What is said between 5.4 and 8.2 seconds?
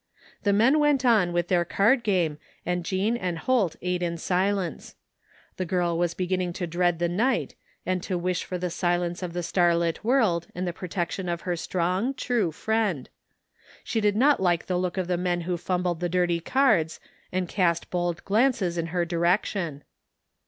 The girl was be ginning to dread the night and to